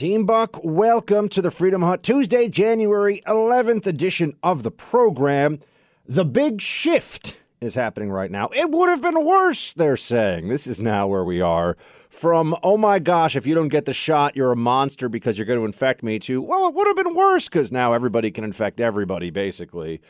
[0.00, 5.60] Team Buck, welcome to the Freedom Hut Tuesday, January 11th edition of the program.
[6.06, 8.48] The big shift is happening right now.
[8.54, 10.48] It would have been worse, they're saying.
[10.48, 11.76] This is now where we are.
[12.08, 15.44] From, oh my gosh, if you don't get the shot, you're a monster because you're
[15.44, 18.42] going to infect me, to, well, it would have been worse because now everybody can
[18.42, 20.00] infect everybody, basically.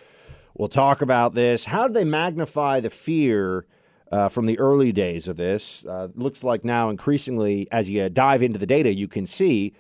[0.55, 1.65] We'll talk about this.
[1.65, 3.67] How did they magnify the fear?
[4.11, 5.85] Uh, from the early days of this.
[5.87, 9.73] Uh, looks like now, increasingly, as you dive into the data, you can see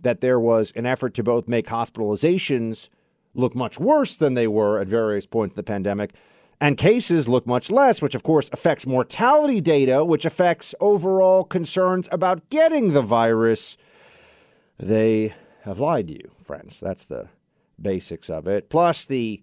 [0.00, 2.88] that there was an effort to both make hospitalizations
[3.34, 6.12] look much worse than they were at various points of the pandemic,
[6.60, 12.08] and cases look much less, which of course affects mortality data, which affects overall concerns
[12.10, 13.76] about getting the virus.
[14.78, 16.80] They have lied to you, friends.
[16.80, 17.28] That's the
[17.80, 18.70] basics of it.
[18.70, 19.42] Plus, the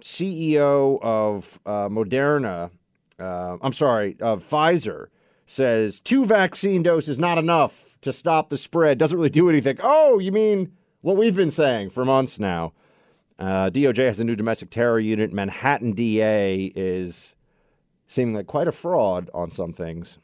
[0.00, 2.70] CEO of uh, Moderna
[3.18, 5.06] uh, I'm sorry, uh, Pfizer
[5.46, 8.98] says two vaccine doses not enough to stop the spread.
[8.98, 9.78] Doesn't really do anything.
[9.82, 12.72] Oh, you mean what we've been saying for months now?
[13.38, 15.32] Uh, DOJ has a new domestic terror unit.
[15.32, 17.34] Manhattan DA is
[18.06, 20.18] seeming like quite a fraud on some things.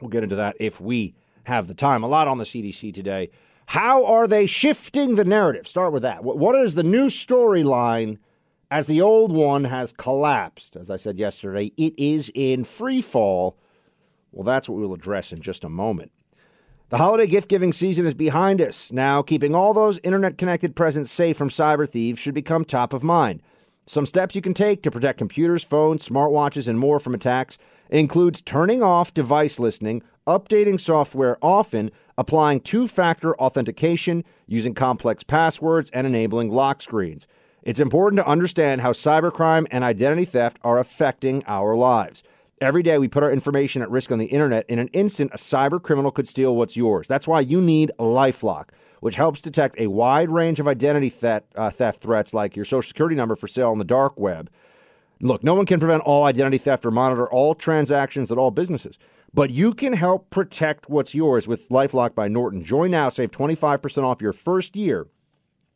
[0.00, 1.14] We'll get into that if we
[1.44, 2.02] have the time.
[2.02, 3.30] A lot on the CDC today.
[3.66, 5.66] How are they shifting the narrative?
[5.66, 6.22] Start with that.
[6.22, 8.18] What is the new storyline
[8.70, 13.56] as the old one has collapsed, as I said yesterday, it is in free fall.
[14.32, 16.10] Well, that's what we'll address in just a moment.
[16.88, 18.92] The holiday gift giving season is behind us.
[18.92, 23.02] Now, keeping all those internet connected presents safe from cyber thieves should become top of
[23.02, 23.42] mind.
[23.86, 27.58] Some steps you can take to protect computers, phones, smartwatches, and more from attacks
[27.90, 35.88] includes turning off device listening, updating software often, applying two factor authentication, using complex passwords,
[35.90, 37.28] and enabling lock screens.
[37.66, 42.22] It's important to understand how cybercrime and identity theft are affecting our lives.
[42.60, 44.66] Every day we put our information at risk on the internet.
[44.68, 47.08] In an instant, a cyber criminal could steal what's yours.
[47.08, 48.68] That's why you need Lifelock,
[49.00, 52.86] which helps detect a wide range of identity theft, uh, theft threats like your social
[52.86, 54.48] security number for sale on the dark web.
[55.20, 58.96] Look, no one can prevent all identity theft or monitor all transactions at all businesses,
[59.34, 62.62] but you can help protect what's yours with Lifelock by Norton.
[62.62, 65.08] Join now, save 25% off your first year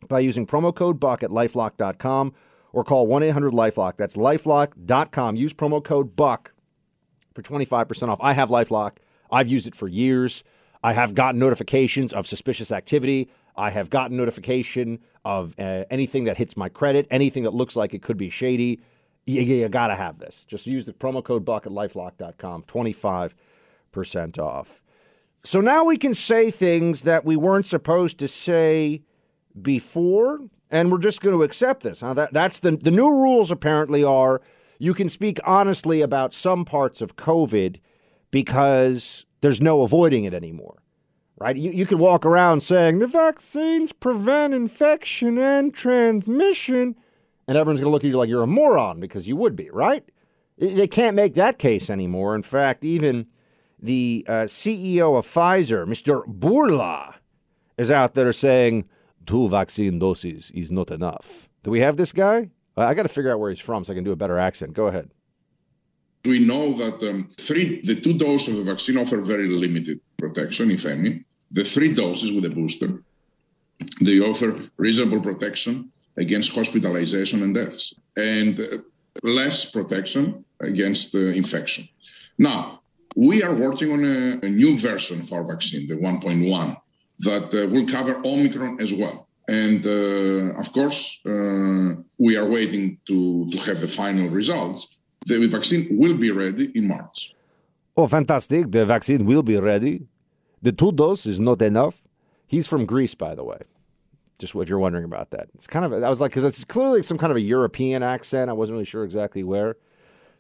[0.09, 2.33] by using promo code BUCK at lifelock.com
[2.73, 3.97] or call 1 800 Lifelock.
[3.97, 5.37] That's lifelock.com.
[5.37, 6.53] Use promo code BUCK
[7.35, 8.19] for 25% off.
[8.21, 8.97] I have Lifelock,
[9.31, 10.43] I've used it for years.
[10.83, 13.31] I have gotten notifications of suspicious activity.
[13.55, 17.93] I have gotten notification of uh, anything that hits my credit, anything that looks like
[17.93, 18.81] it could be shady.
[19.27, 20.45] You, you got to have this.
[20.47, 24.83] Just use the promo code BUCK at lifelock.com, 25% off.
[25.45, 29.03] So now we can say things that we weren't supposed to say
[29.61, 30.41] before,
[30.71, 32.01] and we're just going to accept this.
[32.01, 32.15] Huh?
[32.15, 34.41] That, that's the, the new rules apparently are
[34.79, 37.81] you can speak honestly about some parts of COVID
[38.31, 40.83] because there's no avoiding it anymore.
[41.39, 41.57] Right?
[41.57, 46.97] You, you can walk around saying the vaccines prevent infection and transmission,
[47.49, 49.71] and everyone's going to look at you like you're a moron because you would be,
[49.71, 50.05] right?
[50.59, 52.35] They can't make that case anymore.
[52.35, 53.27] In fact, even
[53.79, 56.23] the uh, CEO of Pfizer, Mr.
[56.27, 57.15] Bourla,
[57.79, 58.87] is out there saying,
[59.27, 61.49] two vaccine doses is not enough.
[61.63, 62.51] Do we have this guy?
[62.77, 64.73] I got to figure out where he's from so I can do a better accent.
[64.75, 65.11] Go ahead.
[66.25, 70.71] We know that um, three, the two doses of the vaccine offer very limited protection,
[70.71, 71.25] if any.
[71.51, 73.03] The three doses with a booster,
[74.01, 78.79] they offer reasonable protection against hospitalization and deaths, and uh,
[79.23, 81.89] less protection against uh, infection.
[82.39, 82.83] Now,
[83.17, 86.77] we are working on a, a new version of our vaccine, the 1.1
[87.21, 89.29] that uh, will cover Omicron as well.
[89.49, 94.87] And uh, of course, uh, we are waiting to, to have the final results.
[95.27, 97.35] The vaccine will be ready in March.
[97.97, 98.71] Oh, fantastic.
[98.71, 100.07] The vaccine will be ready.
[100.63, 102.03] The two dose is not enough.
[102.47, 103.59] He's from Greece, by the way.
[104.39, 105.49] Just if you're wondering about that.
[105.55, 108.49] It's kind of, I was like, because it's clearly some kind of a European accent.
[108.49, 109.77] I wasn't really sure exactly where.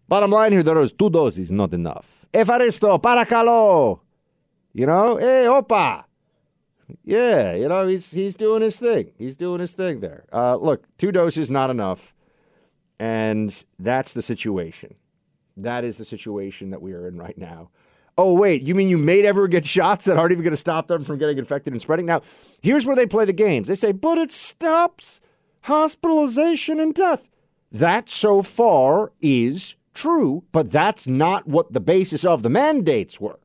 [0.09, 2.27] Bottom line here, there is two doses, not enough.
[2.33, 4.01] Efaristo, paracalo.
[4.73, 6.05] You know, hey, opa.
[7.05, 9.13] Yeah, you know, he's he's doing his thing.
[9.19, 10.25] He's doing his thing there.
[10.33, 12.15] Uh, look, two doses not enough,
[12.99, 14.95] and that's the situation.
[15.57, 17.71] That is the situation that we are in right now.
[18.17, 20.87] Oh wait, you mean you made everyone get shots that aren't even going to stop
[20.87, 22.07] them from getting infected and spreading?
[22.07, 22.23] Now,
[22.63, 23.69] here's where they play the games.
[23.69, 25.21] They say, but it stops
[25.63, 27.29] hospitalization and death.
[27.73, 33.40] That so far is true, but that's not what the basis of the mandates were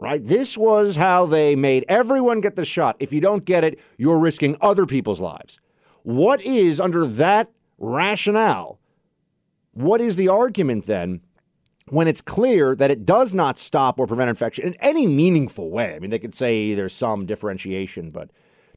[0.00, 0.26] right?
[0.26, 2.96] This was how they made everyone get the shot.
[2.98, 5.60] If you don't get it, you're risking other people's lives.
[6.02, 8.80] What is, under that rationale,
[9.72, 11.20] what is the argument then
[11.90, 15.94] when it's clear that it does not stop or prevent infection in any meaningful way.
[15.94, 18.30] I mean, they could say there's some differentiation, but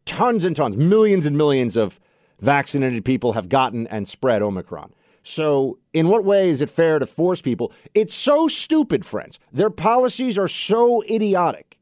[0.06, 2.00] tons and tons, millions and millions of
[2.40, 4.94] vaccinated people have gotten and spread Omicron.
[5.24, 7.72] So, in what way is it fair to force people?
[7.94, 9.40] It's so stupid, friends.
[9.54, 11.78] Their policies are so idiotic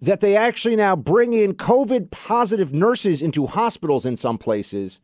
[0.00, 5.00] that they actually now bring in COVID positive nurses into hospitals in some places,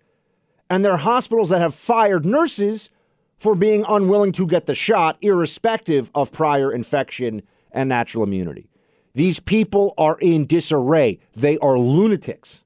[0.71, 2.91] and there are hospitals that have fired nurses
[3.39, 7.43] for being unwilling to get the shot, irrespective of prior infection
[7.73, 8.69] and natural immunity.
[9.15, 11.19] These people are in disarray.
[11.33, 12.62] They are lunatics.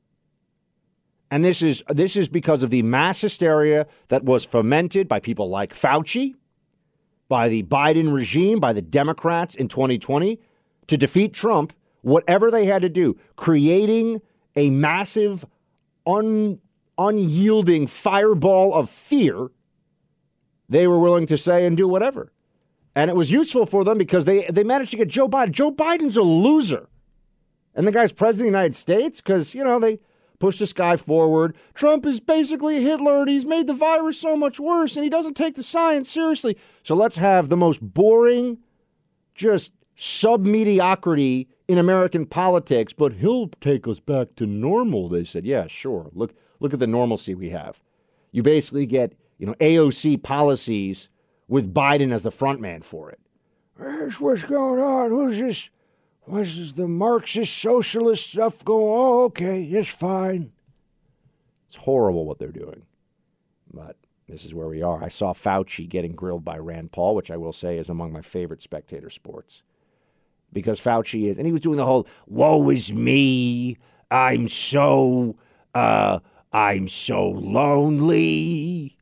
[1.31, 5.49] And this is this is because of the mass hysteria that was fomented by people
[5.49, 6.35] like Fauci,
[7.29, 10.39] by the Biden regime, by the Democrats in 2020
[10.87, 14.23] to defeat Trump, whatever they had to do, creating
[14.55, 15.45] a massive
[16.07, 16.61] un,
[16.97, 19.51] unyielding fireball of fear
[20.69, 22.33] they were willing to say and do whatever.
[22.95, 25.53] And it was useful for them because they, they managed to get Joe Biden.
[25.53, 26.89] Joe Biden's a loser.
[27.75, 30.01] And the guy's president of the United States because, you know, they
[30.39, 31.57] pushed this guy forward.
[31.75, 35.35] Trump is basically Hitler and he's made the virus so much worse and he doesn't
[35.35, 36.57] take the science seriously.
[36.83, 38.59] So let's have the most boring,
[39.35, 45.09] just sub mediocrity in American politics, but he'll take us back to normal.
[45.09, 46.11] They said, yeah, sure.
[46.13, 47.81] Look, look at the normalcy we have.
[48.31, 51.09] You basically get you know, AOC policies
[51.49, 53.21] with Biden as the front man for it.
[53.79, 55.11] Here's what's going on.
[55.11, 55.69] Who's this?
[56.29, 58.95] This, the Marxist socialist stuff going?
[58.97, 60.53] Oh, okay, it's fine.
[61.69, 62.83] It's horrible what they're doing,
[63.73, 63.97] but
[64.29, 65.03] this is where we are.
[65.03, 68.23] I saw Fauci getting grilled by Rand Paul, which I will say is among my
[68.23, 69.63] favorite spectator sports,
[70.53, 73.79] because Fauci is, and he was doing the whole "woe is me,
[74.11, 75.37] I'm so,
[75.75, 76.21] uh,
[76.53, 78.97] I'm so lonely."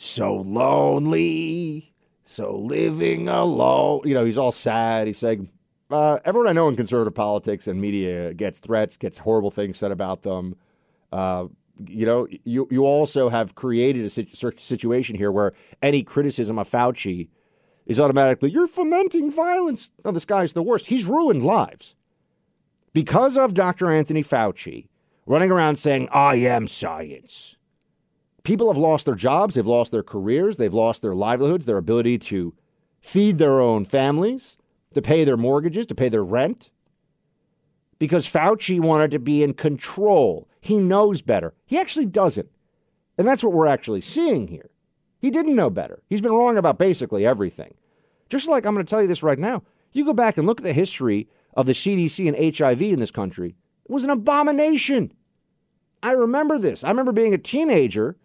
[0.00, 1.92] so lonely,
[2.24, 4.00] so living alone.
[4.06, 5.06] You know, he's all sad.
[5.06, 5.50] He's saying,
[5.90, 9.90] uh, everyone I know in conservative politics and media gets threats, gets horrible things said
[9.90, 10.56] about them.
[11.12, 11.46] Uh,
[11.86, 15.52] you know, you you also have created a situ- situation here where
[15.82, 17.28] any criticism of Fauci
[17.86, 19.90] is automatically you're fomenting violence.
[20.04, 20.86] No, this guy's the worst.
[20.86, 21.94] He's ruined lives
[22.92, 23.90] because of Dr.
[23.90, 24.88] Anthony Fauci
[25.26, 27.56] running around saying, "I am science."
[28.42, 32.18] people have lost their jobs, they've lost their careers, they've lost their livelihoods, their ability
[32.18, 32.54] to
[33.00, 34.56] feed their own families,
[34.94, 36.70] to pay their mortgages, to pay their rent.
[37.98, 40.48] Because Fauci wanted to be in control.
[40.60, 41.54] He knows better.
[41.66, 42.48] He actually doesn't.
[43.18, 44.70] And that's what we're actually seeing here.
[45.18, 46.02] He didn't know better.
[46.08, 47.74] He's been wrong about basically everything.
[48.30, 49.62] Just like I'm going to tell you this right now.
[49.92, 53.10] You go back and look at the history of the CDC and HIV in this
[53.10, 53.54] country.
[53.84, 55.12] It was an abomination.
[56.02, 56.82] I remember this.
[56.82, 58.16] I remember being a teenager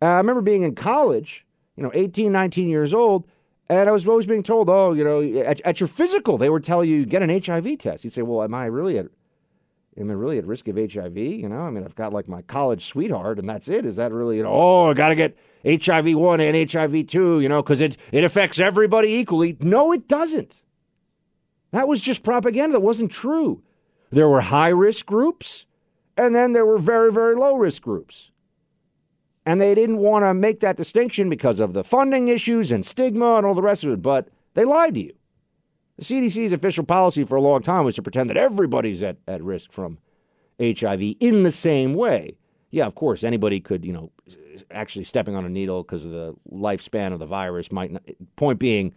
[0.00, 3.26] uh, I remember being in college, you know, 18, 19 years old,
[3.68, 6.64] and I was always being told, oh, you know, at, at your physical, they would
[6.64, 8.04] tell you get an HIV test.
[8.04, 9.06] You'd say, well, am I really at
[9.98, 11.16] am I really at risk of HIV?
[11.16, 13.84] You know, I mean, I've got like my college sweetheart, and that's it.
[13.84, 17.40] Is that really, you know, oh, I got to get HIV one and HIV two,
[17.40, 19.56] you know, because it it affects everybody equally?
[19.60, 20.60] No, it doesn't.
[21.72, 22.74] That was just propaganda.
[22.74, 23.62] That wasn't true.
[24.10, 25.66] There were high risk groups,
[26.16, 28.30] and then there were very very low risk groups.
[29.46, 33.36] And they didn't want to make that distinction because of the funding issues and stigma
[33.36, 35.14] and all the rest of it, but they lied to you.
[35.98, 39.42] The CDC's official policy for a long time was to pretend that everybody's at, at
[39.42, 39.98] risk from
[40.60, 42.36] HIV in the same way.
[42.70, 44.10] Yeah, of course, anybody could, you know,
[44.70, 48.02] actually stepping on a needle because of the lifespan of the virus might not.
[48.34, 48.94] Point being,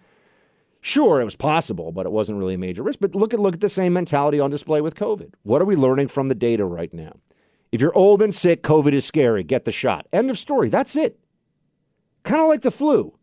[0.81, 2.99] sure, it was possible, but it wasn't really a major risk.
[2.99, 5.33] But look at look at the same mentality on display with COVID.
[5.43, 7.13] What are we learning from the data right now?
[7.71, 9.43] If you're old and sick, COVID is scary.
[9.43, 10.07] Get the shot.
[10.11, 10.69] End of story.
[10.69, 11.19] That's it.
[12.23, 13.17] Kind of like the flu,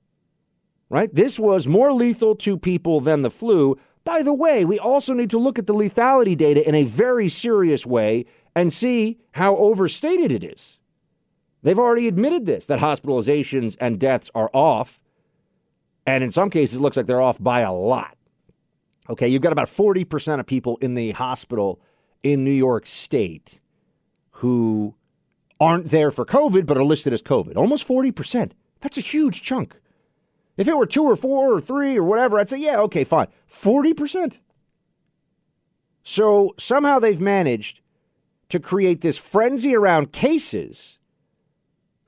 [0.88, 1.12] right?
[1.14, 3.78] This was more lethal to people than the flu.
[4.04, 7.28] By the way, we also need to look at the lethality data in a very
[7.28, 8.24] serious way
[8.54, 10.78] and see how overstated it is.
[11.62, 15.00] They've already admitted this that hospitalizations and deaths are off.
[16.06, 18.16] And in some cases, it looks like they're off by a lot.
[19.10, 21.80] Okay, you've got about 40% of people in the hospital
[22.22, 23.60] in New York State
[24.36, 24.94] who
[25.58, 27.56] aren't there for COVID but are listed as COVID.
[27.56, 28.52] Almost 40%.
[28.80, 29.76] That's a huge chunk.
[30.56, 33.28] If it were two or four or three or whatever, I'd say, yeah, okay, fine.
[33.50, 34.38] 40%.
[36.02, 37.80] So somehow they've managed
[38.48, 40.98] to create this frenzy around cases,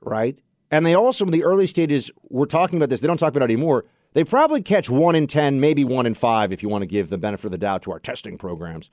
[0.00, 0.38] right?
[0.70, 3.42] And they also, in the early stages, we're talking about this, they don't talk about
[3.42, 3.86] it anymore.
[4.12, 7.10] They probably catch one in 10, maybe one in five, if you want to give
[7.10, 8.90] the benefit of the doubt to our testing programs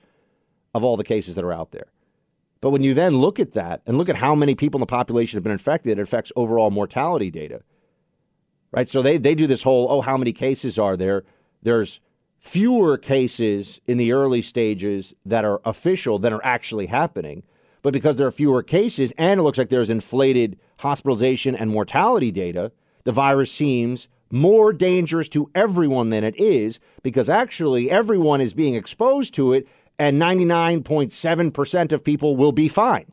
[0.74, 1.92] of all the cases that are out there.
[2.66, 4.86] But when you then look at that and look at how many people in the
[4.86, 7.60] population have been infected, it affects overall mortality data.
[8.72, 8.88] right?
[8.88, 11.22] So they, they do this whole, oh, how many cases are there?
[11.62, 12.00] There's
[12.40, 17.44] fewer cases in the early stages that are official than are actually happening.
[17.82, 22.32] But because there are fewer cases and it looks like there's inflated hospitalization and mortality
[22.32, 22.72] data,
[23.04, 28.74] the virus seems more dangerous to everyone than it is because actually everyone is being
[28.74, 29.68] exposed to it
[29.98, 33.12] and 99.7% of people will be fine.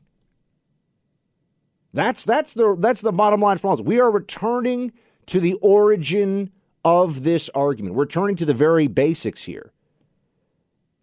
[1.93, 3.79] That's that's the that's the bottom line for us.
[3.79, 4.93] We are returning
[5.27, 6.51] to the origin
[6.83, 7.95] of this argument.
[7.95, 9.71] We're turning to the very basics here.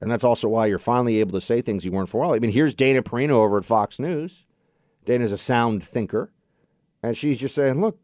[0.00, 2.34] And that's also why you're finally able to say things you weren't for a while.
[2.34, 4.46] I mean, here's Dana Perino over at Fox News.
[5.04, 6.32] Dana's a sound thinker.
[7.02, 7.98] And she's just saying, look,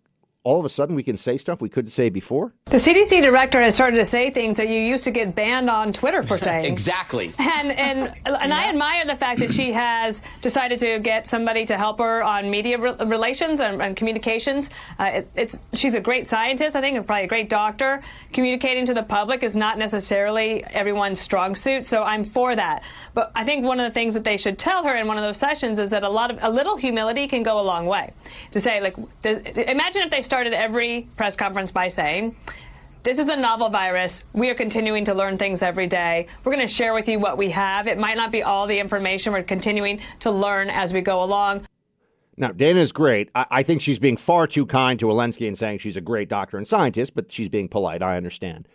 [0.46, 2.54] all of a sudden we can say stuff we couldn't say before?
[2.66, 5.92] The CDC director has started to say things that you used to get banned on
[5.92, 6.66] Twitter for saying.
[6.66, 7.32] exactly.
[7.36, 11.76] And and and I admire the fact that she has decided to get somebody to
[11.76, 14.70] help her on media re- relations and, and communications.
[15.00, 18.00] Uh, it, it's she's a great scientist, I think, and probably a great doctor.
[18.32, 22.84] Communicating to the public is not necessarily everyone's strong suit, so I'm for that.
[23.14, 25.24] But I think one of the things that they should tell her in one of
[25.24, 28.12] those sessions is that a lot of a little humility can go a long way.
[28.52, 32.36] To say like, imagine if they started started every press conference by saying,
[33.04, 34.22] this is a novel virus.
[34.34, 36.26] We are continuing to learn things every day.
[36.44, 37.86] We're going to share with you what we have.
[37.86, 39.32] It might not be all the information.
[39.32, 41.66] We're continuing to learn as we go along.
[42.36, 43.30] Now, Dana's great.
[43.34, 46.28] I, I think she's being far too kind to Walensky and saying she's a great
[46.28, 48.02] doctor and scientist, but she's being polite.
[48.02, 48.68] I understand.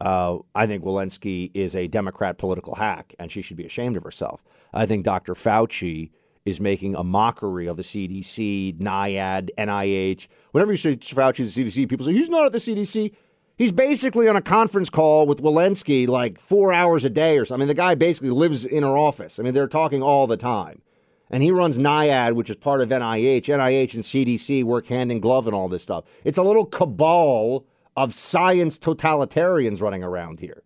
[0.00, 4.02] Uh, I think Walensky is a Democrat political hack, and she should be ashamed of
[4.02, 4.42] herself.
[4.74, 5.34] I think Dr.
[5.34, 6.10] Fauci
[6.48, 10.26] is making a mockery of the CDC, NIAID, NIH.
[10.52, 13.14] Whenever you say Fauci the CDC, people say he's not at the CDC.
[13.56, 17.62] He's basically on a conference call with Walensky like four hours a day or something.
[17.62, 19.38] I mean, the guy basically lives in her office.
[19.38, 20.82] I mean, they're talking all the time.
[21.30, 23.44] And he runs NIAID, which is part of NIH.
[23.44, 26.04] NIH and CDC work hand in glove and all this stuff.
[26.24, 30.62] It's a little cabal of science totalitarians running around here.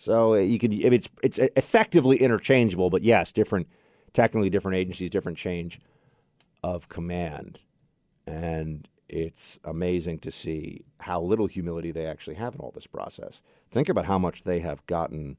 [0.00, 3.68] So uh, you could it's it's effectively interchangeable, but yes, different
[4.12, 5.80] technically different agencies, different change
[6.62, 7.60] of command.
[8.26, 13.40] And it's amazing to see how little humility they actually have in all this process.
[13.70, 15.36] Think about how much they have gotten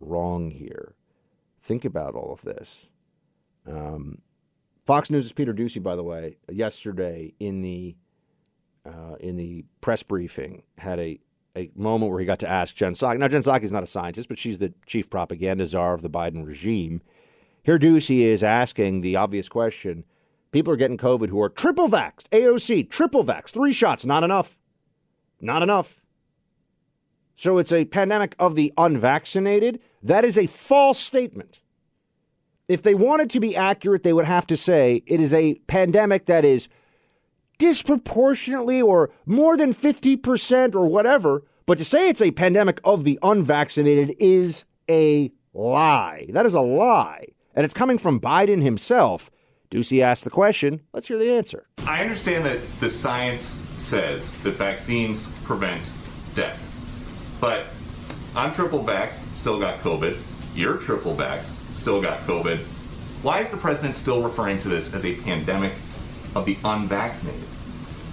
[0.00, 0.94] wrong here.
[1.60, 2.88] Think about all of this.
[3.66, 4.18] Um,
[4.84, 7.96] Fox News' Peter Doocy, by the way, yesterday in the
[8.84, 11.18] uh, in the press briefing had a,
[11.56, 13.18] a moment where he got to ask Jen Psaki.
[13.18, 16.10] Now, Jen Psaki is not a scientist, but she's the chief propaganda czar of the
[16.10, 17.02] Biden regime.
[17.66, 20.04] Here, Doocy is asking the obvious question
[20.52, 24.56] people are getting COVID who are triple vaxxed, AOC, triple vaxxed, three shots, not enough.
[25.40, 26.00] Not enough.
[27.34, 29.80] So it's a pandemic of the unvaccinated.
[30.00, 31.58] That is a false statement.
[32.68, 36.26] If they wanted to be accurate, they would have to say it is a pandemic
[36.26, 36.68] that is
[37.58, 41.42] disproportionately or more than 50% or whatever.
[41.66, 46.28] But to say it's a pandemic of the unvaccinated is a lie.
[46.30, 49.30] That is a lie and it's coming from Biden himself.
[49.70, 50.82] Doocy asked the question.
[50.92, 51.66] Let's hear the answer.
[51.78, 55.90] I understand that the science says that vaccines prevent
[56.34, 56.60] death.
[57.40, 57.66] But
[58.36, 60.18] I'm triple vaxxed, still got COVID.
[60.54, 62.58] You're triple vaxxed, still got COVID.
[63.22, 65.72] Why is the president still referring to this as a pandemic
[66.34, 67.48] of the unvaccinated?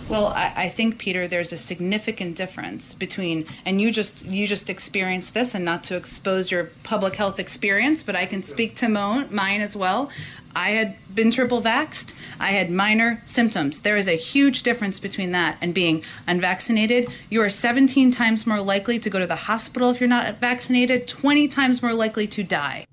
[0.09, 4.69] Well, I, I, think Peter, there's a significant difference between, and you just you just
[4.69, 8.89] experienced this, and not to expose your public health experience, but I can speak to
[8.89, 10.09] mo- mine as well.
[10.55, 12.13] I had been triple vaxxed.
[12.39, 13.79] I had minor symptoms.
[13.79, 17.07] There is a huge difference between that and being unvaccinated.
[17.29, 21.07] You are 17 times more likely to go to the hospital if you're not vaccinated,
[21.07, 22.85] 20 times more likely to die.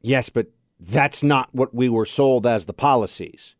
[0.00, 0.48] Yes, but
[0.80, 3.54] that's not what we were sold as the policies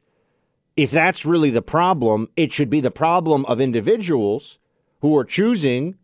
[0.79, 4.61] if that's really the problem, it should be the problem of individuals
[5.01, 5.97] who are choosing,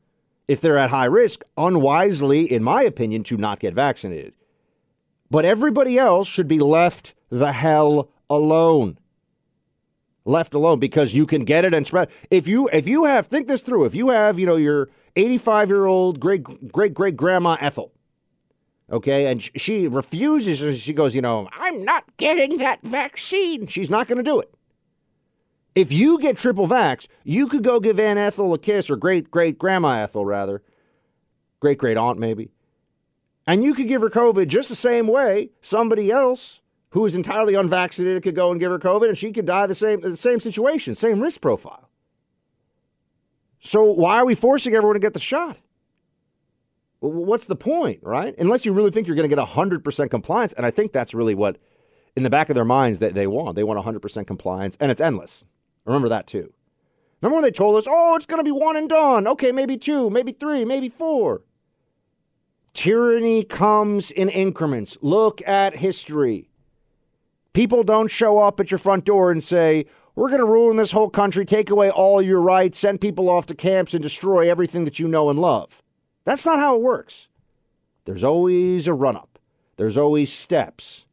[0.49, 4.35] if they're at high risk, unwisely, in my opinion, to not get vaccinated.
[5.31, 8.99] But everybody else should be left the hell alone.
[10.25, 12.09] Left alone because you can get it and spread.
[12.29, 15.69] If you if you have think this through, if you have, you know, your 85
[15.69, 17.93] year old great great great grandma Ethel,
[18.91, 23.69] okay, and she refuses, she goes, you know, I'm not getting that vaccine.
[23.69, 24.53] She's not going to do it.
[25.75, 29.31] If you get triple vax, you could go give Aunt Ethel a kiss, or great
[29.31, 30.63] great grandma Ethel, rather,
[31.61, 32.53] great great aunt, maybe.
[33.47, 37.55] And you could give her COVID just the same way somebody else who is entirely
[37.55, 40.41] unvaccinated could go and give her COVID, and she could die the same the same
[40.41, 41.91] situation, same risk profile.
[43.61, 45.57] So why are we forcing everyone to get the shot?
[47.01, 48.35] What's the point, right?
[48.39, 51.35] Unless you really think you're going to get 100% compliance, and I think that's really
[51.35, 51.59] what,
[52.15, 53.57] in the back of their minds, that they want.
[53.57, 55.45] They want 100% compliance, and it's endless.
[55.85, 56.53] Remember that too.
[57.21, 59.27] Remember when they told us, oh, it's going to be one and done?
[59.27, 61.43] Okay, maybe two, maybe three, maybe four.
[62.75, 64.99] Tyranny comes in increments.
[65.01, 66.51] Look at history.
[67.53, 69.87] People don't show up at your front door and say,
[70.17, 73.47] we're going to ruin this whole country, take away all your rights, send people off
[73.47, 75.83] to camps, and destroy everything that you know and love.
[76.25, 77.29] That's not how it works.
[78.05, 79.39] There's always a run up,
[79.77, 81.07] there's always steps.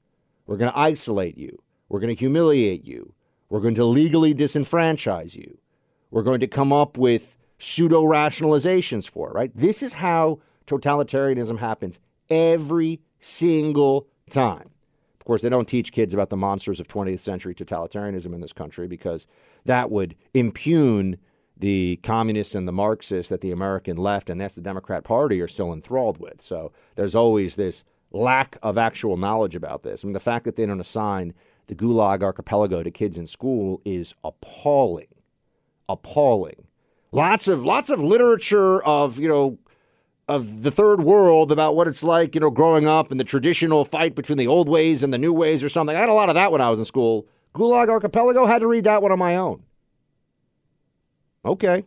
[0.45, 3.13] We're going to isolate you, we're going to humiliate you,
[3.51, 5.57] we're going to legally disenfranchise you,
[6.09, 9.51] we're going to come up with pseudo rationalizations for it, right?
[9.53, 14.69] This is how totalitarianism happens every single time.
[15.19, 18.53] Of course, they don't teach kids about the monsters of 20th century totalitarianism in this
[18.53, 19.27] country because
[19.65, 21.17] that would impugn
[21.57, 25.49] the communists and the Marxists that the American left and that's the Democrat Party are
[25.49, 26.41] still enthralled with.
[26.41, 30.03] So there's always this lack of actual knowledge about this.
[30.03, 31.33] I mean, the fact that they don't assign
[31.67, 35.07] the Gulag Archipelago to kids in school is appalling.
[35.87, 36.67] Appalling.
[37.11, 39.57] Lots of lots of literature of, you know,
[40.27, 43.83] of the third world about what it's like, you know, growing up and the traditional
[43.83, 45.95] fight between the old ways and the new ways or something.
[45.95, 47.27] I had a lot of that when I was in school.
[47.53, 49.63] Gulag Archipelago had to read that one on my own.
[51.43, 51.83] Okay.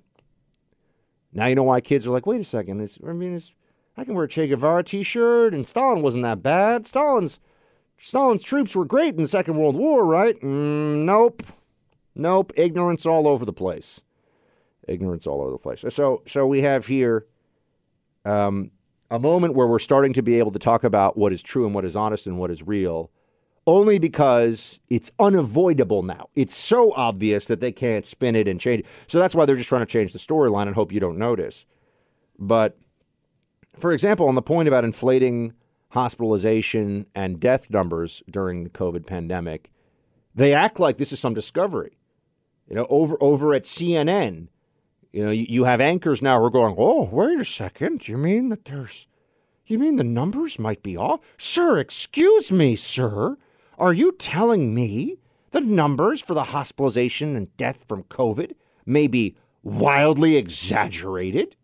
[1.33, 2.87] Now you know why kids are like, wait a second.
[3.07, 3.40] I mean,
[3.97, 6.87] I can wear a Che Guevara T-shirt, and Stalin wasn't that bad.
[6.87, 7.38] Stalin's
[7.99, 10.39] Stalin's troops were great in the Second World War, right?
[10.41, 11.43] Mm, nope,
[12.15, 12.53] nope.
[12.57, 14.01] Ignorance all over the place.
[14.87, 15.85] Ignorance all over the place.
[15.89, 17.27] So, so we have here
[18.25, 18.71] um,
[19.11, 21.75] a moment where we're starting to be able to talk about what is true and
[21.75, 23.11] what is honest and what is real,
[23.67, 26.29] only because it's unavoidable now.
[26.35, 28.87] It's so obvious that they can't spin it and change it.
[29.07, 31.65] So that's why they're just trying to change the storyline and hope you don't notice.
[32.39, 32.77] But
[33.79, 35.55] for example, on the point about inflating
[35.95, 39.71] hospitalization and death numbers during the COVID pandemic,
[40.35, 41.97] they act like this is some discovery.
[42.69, 44.49] You know, over over at CNN,
[45.13, 48.09] you know, you, you have anchors now who are going, oh, wait a second.
[48.09, 49.07] You mean that there's,
[49.67, 51.21] you mean the numbers might be off?
[51.39, 53.37] Sir, excuse me, sir.
[53.79, 55.19] Are you telling me
[55.53, 61.55] the numbers for the hospitalization and death from COVID may be wildly exaggerated?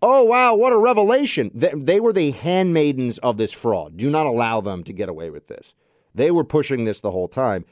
[0.00, 1.50] Oh, wow, what a revelation.
[1.54, 3.96] They, were the handmaidens of this fraud.
[3.96, 5.74] Do not allow them to get away with this.
[6.14, 7.64] They were pushing this the whole time.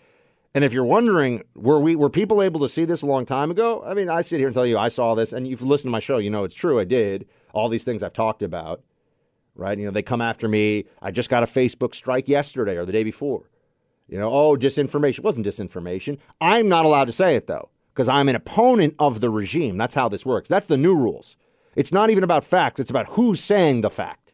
[0.54, 3.50] And if you're wondering, were we were people able to see this a long time
[3.50, 3.84] ago?
[3.86, 5.92] I mean, I sit here and tell you I saw this, and you've listened to
[5.92, 6.80] my show, you know it's true.
[6.80, 8.82] I did all these things I've talked about,
[9.54, 9.78] right?
[9.78, 10.86] You know, they come after me.
[11.02, 13.50] I just got a Facebook strike yesterday or the day before.
[14.08, 15.18] You know, oh, disinformation.
[15.18, 16.18] It wasn't disinformation.
[16.40, 19.76] I'm not allowed to say it though, because I'm an opponent of the regime.
[19.76, 20.48] That's how this works.
[20.48, 21.36] That's the new rules.
[21.76, 22.80] It's not even about facts.
[22.80, 24.32] It's about who's saying the fact.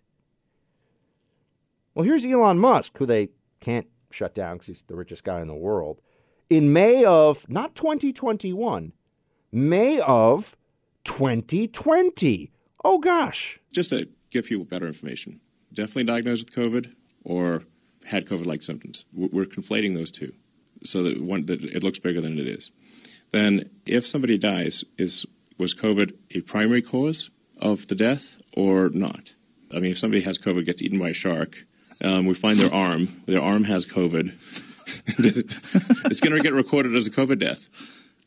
[1.94, 3.28] Well, here's Elon Musk, who they
[3.61, 6.00] can't shut down because he's the richest guy in the world
[6.52, 8.92] in May of not 2021,
[9.50, 10.57] May of
[11.05, 12.50] 2020.
[12.85, 13.59] Oh gosh.
[13.72, 15.40] Just to give people better information.
[15.72, 16.92] Definitely diagnosed with COVID
[17.24, 17.62] or
[18.05, 19.07] had COVID like symptoms.
[19.14, 20.33] We're conflating those two
[20.85, 22.70] so that, one, that it looks bigger than it is.
[23.31, 25.24] Then, if somebody dies, is
[25.57, 27.31] was COVID a primary cause
[27.62, 29.35] of the death or not?
[29.75, 31.64] I mean, if somebody has COVID, gets eaten by a shark,
[32.03, 34.35] um, we find their arm, their arm has COVID,
[35.18, 37.68] it's going to get recorded as a COVID death.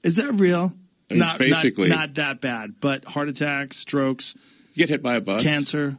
[0.02, 0.74] Is that real?
[1.10, 4.36] I mean, not basically not, not, that bad, but heart attacks, strokes,
[4.74, 5.98] you get hit by a bus, cancer.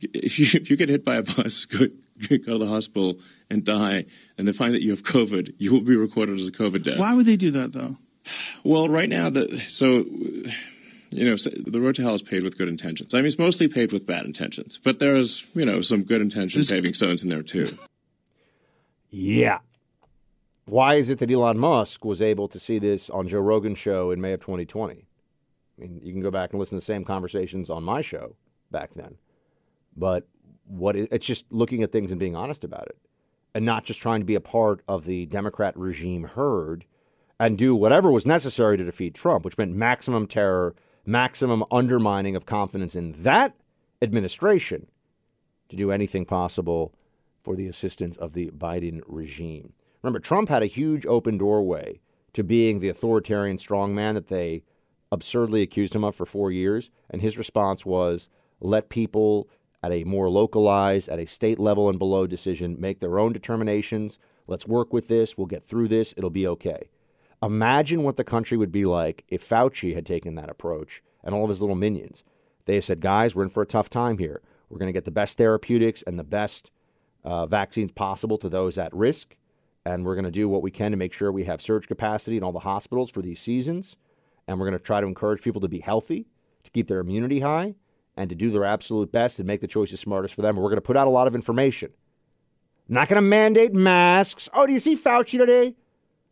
[0.00, 1.86] If you, if you get hit by a bus, go,
[2.28, 3.18] go to the hospital
[3.50, 4.06] and die,
[4.38, 6.98] and they find that you have COVID, you will be recorded as a COVID death.
[6.98, 7.96] Why would they do that though?
[8.64, 10.04] Well, right now, the so
[11.16, 13.14] you know, the road to hell is paved with good intentions.
[13.14, 16.70] I mean, it's mostly paved with bad intentions, but there's, you know, some good intentions
[16.70, 17.68] paving stones in there too.
[19.10, 19.58] Yeah,
[20.66, 24.10] why is it that Elon Musk was able to see this on Joe Rogan's show
[24.10, 24.94] in May of 2020?
[24.94, 28.34] I mean, you can go back and listen to the same conversations on my show
[28.70, 29.16] back then.
[29.96, 30.26] But
[30.64, 32.98] what is, it's just looking at things and being honest about it
[33.54, 36.84] and not just trying to be a part of the Democrat regime herd
[37.38, 40.74] and do whatever was necessary to defeat Trump, which meant maximum terror,
[41.06, 43.54] maximum undermining of confidence in that
[44.02, 44.88] administration
[45.68, 46.92] to do anything possible
[47.42, 49.72] for the assistance of the Biden regime.
[50.02, 52.00] Remember, Trump had a huge open doorway
[52.32, 54.62] to being the authoritarian strongman that they
[55.10, 56.90] absurdly accused him of for four years.
[57.10, 58.28] And his response was
[58.60, 59.48] let people
[59.82, 64.18] at a more localized, at a state level and below decision make their own determinations.
[64.46, 65.38] Let's work with this.
[65.38, 66.14] We'll get through this.
[66.16, 66.88] It'll be okay.
[67.42, 71.44] Imagine what the country would be like if Fauci had taken that approach and all
[71.44, 72.22] of his little minions.
[72.64, 74.40] They said, guys, we're in for a tough time here.
[74.68, 76.70] We're going to get the best therapeutics and the best
[77.24, 79.36] uh, vaccines possible to those at risk
[79.86, 82.36] and we're going to do what we can to make sure we have surge capacity
[82.36, 83.94] in all the hospitals for these seasons.
[84.48, 86.26] And we're going to try to encourage people to be healthy,
[86.64, 87.76] to keep their immunity high,
[88.16, 90.56] and to do their absolute best and make the choices smartest for them.
[90.56, 91.92] We're going to put out a lot of information.
[92.88, 94.48] Not going to mandate masks.
[94.52, 95.76] Oh, do you see Fauci today?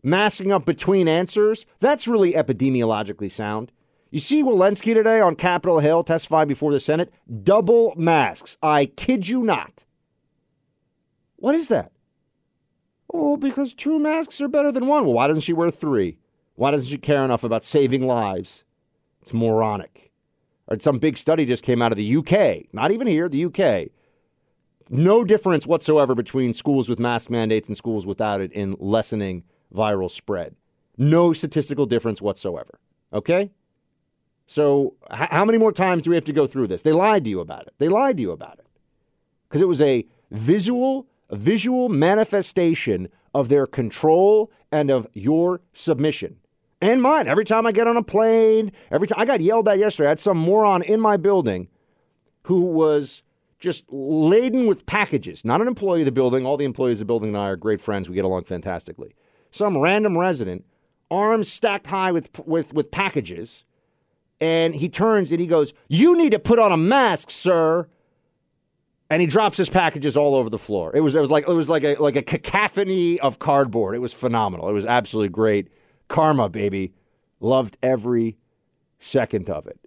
[0.06, 1.64] Masking up between answers.
[1.80, 3.72] That's really epidemiologically sound.
[4.10, 7.10] You see Walensky today on Capitol Hill testifying before the Senate?
[7.42, 8.58] Double masks.
[8.62, 9.86] I kid you not.
[11.36, 11.90] What is that?
[13.12, 15.04] Oh, because two masks are better than one.
[15.04, 16.18] Well, why doesn't she wear three?
[16.54, 18.62] Why doesn't she care enough about saving lives?
[19.22, 20.12] It's moronic.
[20.68, 23.88] Or some big study just came out of the UK, not even here, the UK.
[24.90, 30.10] No difference whatsoever between schools with mask mandates and schools without it in lessening viral
[30.10, 30.54] spread.
[30.96, 32.78] No statistical difference whatsoever.
[33.12, 33.50] Okay?
[34.46, 36.82] So, h- how many more times do we have to go through this?
[36.82, 37.74] They lied to you about it.
[37.78, 38.66] They lied to you about it
[39.48, 46.36] because it was a visual, a visual manifestation of their control and of your submission
[46.80, 47.26] and mine.
[47.26, 50.10] Every time I get on a plane, every time I got yelled at yesterday, I
[50.10, 51.68] had some moron in my building
[52.44, 53.22] who was
[53.58, 55.44] just laden with packages.
[55.44, 56.44] Not an employee of the building.
[56.44, 58.08] All the employees of the building and I are great friends.
[58.08, 59.14] We get along fantastically.
[59.54, 60.64] Some random resident,
[61.12, 63.62] arms stacked high with with with packages
[64.40, 67.88] and he turns and he goes, "You need to put on a mask, sir."
[69.08, 70.90] And he drops his packages all over the floor.
[70.92, 73.94] It was it was like it was like a like a cacophony of cardboard.
[73.94, 74.68] It was phenomenal.
[74.68, 75.68] It was absolutely great.
[76.08, 76.92] Karma, baby.
[77.38, 78.36] Loved every
[78.98, 79.78] second of it.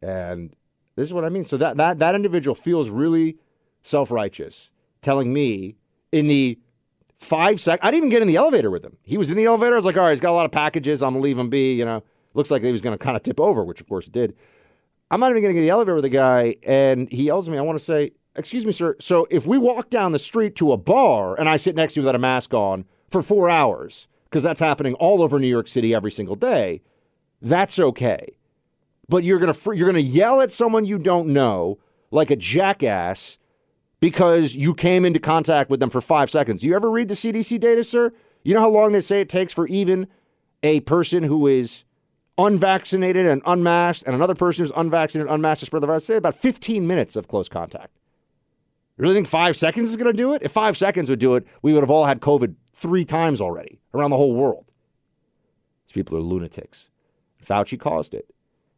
[0.00, 0.54] And
[0.94, 1.44] this is what I mean.
[1.44, 3.36] So that that that individual feels really
[3.82, 4.70] self-righteous,
[5.02, 5.74] telling me
[6.12, 6.60] in the
[7.18, 8.96] five sec I didn't even get in the elevator with him.
[9.02, 9.72] He was in the elevator.
[9.74, 11.02] I was like, all right, he's got a lot of packages.
[11.02, 12.02] I'm gonna leave him be, you know.
[12.36, 14.36] Looks like he was going to kind of tip over, which of course it did.
[15.10, 17.48] I'm not even going to get in the elevator with the guy, and he yells
[17.48, 17.56] at me.
[17.56, 18.94] I want to say, "Excuse me, sir.
[19.00, 22.00] So if we walk down the street to a bar and I sit next to
[22.00, 25.66] you without a mask on for four hours, because that's happening all over New York
[25.66, 26.82] City every single day,
[27.40, 28.36] that's okay.
[29.08, 31.78] But you're gonna fr- you're gonna yell at someone you don't know
[32.10, 33.38] like a jackass
[34.00, 36.62] because you came into contact with them for five seconds.
[36.62, 38.12] You ever read the CDC data, sir?
[38.42, 40.06] You know how long they say it takes for even
[40.62, 41.84] a person who is
[42.38, 46.16] unvaccinated and unmasked, and another person who's unvaccinated and unmasked to spread the virus, say
[46.16, 47.96] about 15 minutes of close contact.
[48.96, 50.42] You really think five seconds is going to do it?
[50.42, 53.80] If five seconds would do it, we would have all had COVID three times already
[53.94, 54.66] around the whole world.
[55.86, 56.88] These people are lunatics.
[57.44, 58.34] Fauci caused it.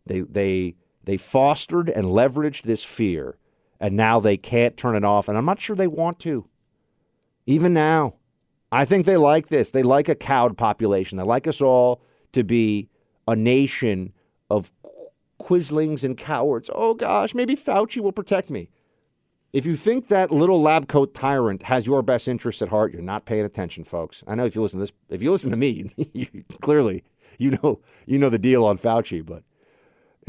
[0.07, 3.37] They, they, they fostered and leveraged this fear,
[3.81, 6.49] and now they can't turn it off, and I'm not sure they want to.
[7.47, 8.15] Even now,
[8.71, 9.71] I think they like this.
[9.71, 11.17] They like a cowed population.
[11.17, 12.89] They like us all to be
[13.27, 14.13] a nation
[14.51, 14.71] of
[15.39, 16.71] quislings and cowards.
[16.75, 18.71] Oh gosh, maybe Fauci will protect me.
[19.53, 23.01] If you think that little lab coat tyrant has your best interests at heart, you're
[23.01, 24.23] not paying attention, folks.
[24.27, 26.27] I know if you listen to this, if you listen to me, you,
[26.61, 27.05] clearly
[27.39, 29.43] you know you know the deal on Fauci, but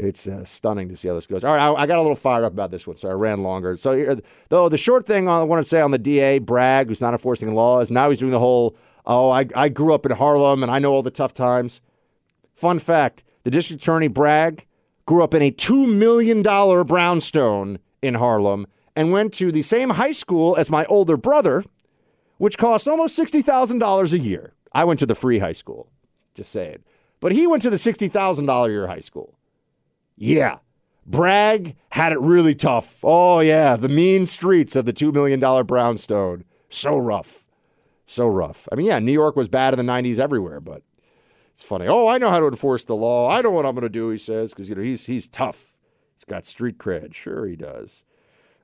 [0.00, 1.44] it's uh, stunning to see how this goes.
[1.44, 3.42] All right, I, I, got a little fired up about this one, so I ran
[3.42, 3.76] longer.
[3.76, 7.12] So, though the short thing I want to say on the DA, Bragg, who's not
[7.12, 10.72] enforcing laws, now he's doing the whole, oh, I, I grew up in Harlem and
[10.72, 11.80] I know all the tough times.
[12.54, 14.66] Fun fact the district attorney, Bragg,
[15.06, 20.12] grew up in a $2 million brownstone in Harlem and went to the same high
[20.12, 21.64] school as my older brother,
[22.38, 24.54] which cost almost $60,000 a year.
[24.72, 25.90] I went to the free high school,
[26.34, 26.84] just saying.
[27.18, 29.34] But he went to the $60,000 a year high school.
[30.20, 30.58] Yeah.
[31.06, 33.00] Bragg had it really tough.
[33.02, 33.74] Oh, yeah.
[33.76, 36.44] The mean streets of the $2 million brownstone.
[36.68, 37.44] So rough.
[38.04, 38.68] So rough.
[38.70, 40.82] I mean, yeah, New York was bad in the 90s everywhere, but
[41.54, 41.86] it's funny.
[41.88, 43.30] Oh, I know how to enforce the law.
[43.30, 45.74] I know what I'm going to do, he says, because you know he's he's tough.
[46.14, 47.14] He's got street cred.
[47.14, 48.04] Sure, he does.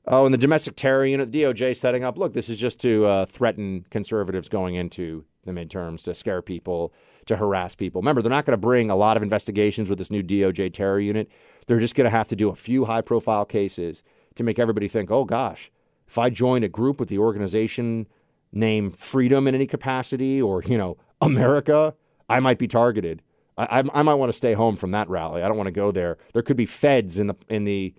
[0.07, 2.19] Oh, and the domestic terror unit, the DOJ setting up.
[2.19, 6.93] Look, this is just to uh, threaten conservatives going into the midterms, to scare people,
[7.27, 8.01] to harass people.
[8.01, 11.01] Remember, they're not going to bring a lot of investigations with this new DOJ terror
[11.01, 11.31] unit.
[11.67, 14.03] They're just going to have to do a few high profile cases
[14.37, 15.71] to make everybody think, oh gosh,
[16.07, 18.07] if I join a group with the organization
[18.53, 21.95] name Freedom in any capacity or, you know, America,
[22.29, 23.23] I might be targeted.
[23.57, 25.43] I, I, I might want to stay home from that rally.
[25.43, 26.19] I don't want to go there.
[26.33, 27.95] There could be feds in the in the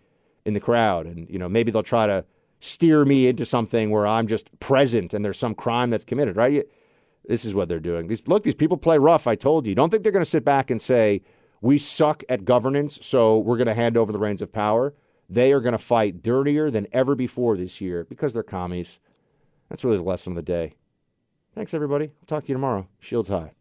[0.46, 2.26] in the crowd, and you know maybe they'll try to
[2.60, 6.36] steer me into something where I'm just present and there's some crime that's committed.
[6.36, 6.68] Right?
[7.28, 8.08] This is what they're doing.
[8.08, 9.28] These look, these people play rough.
[9.28, 9.76] I told you.
[9.76, 11.22] Don't think they're going to sit back and say
[11.62, 14.94] we suck at governance, so we're going to hand over the reins of power.
[15.30, 19.00] They are going to fight dirtier than ever before this year because they're commies.
[19.70, 20.76] That's really the lesson of the day.
[21.54, 22.06] Thanks, everybody.
[22.06, 22.88] I'll talk to you tomorrow.
[23.00, 23.57] Shields high.